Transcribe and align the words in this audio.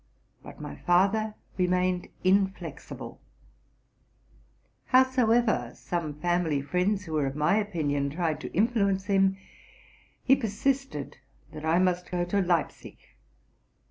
But 0.41 0.59
my 0.59 0.77
father 0.77 1.35
remained 1.59 2.07
inflexible. 2.23 3.21
Howsoever 4.85 5.73
some 5.75 6.15
family 6.19 6.59
friends, 6.59 7.05
who 7.05 7.13
were 7.13 7.27
of 7.27 7.35
my 7.35 7.57
opinion, 7.57 8.09
tried 8.09 8.41
to 8.41 8.51
influence 8.51 9.05
him, 9.05 9.37
he 10.23 10.35
persisted 10.35 11.17
that 11.51 11.65
I 11.65 11.77
must 11.77 12.09
go 12.09 12.25
to 12.25 12.41
Leipzig. 12.41 12.97